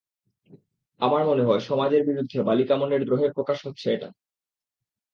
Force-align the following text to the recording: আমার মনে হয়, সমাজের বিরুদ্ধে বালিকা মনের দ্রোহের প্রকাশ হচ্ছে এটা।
আমার 0.99 1.21
মনে 1.25 1.43
হয়, 1.43 1.59
সমাজের 1.59 2.01
বিরুদ্ধে 2.05 2.37
বালিকা 2.43 2.75
মনের 2.75 3.01
দ্রোহের 3.05 3.31
প্রকাশ 3.33 3.57
হচ্ছে 3.67 3.87
এটা। 3.93 4.09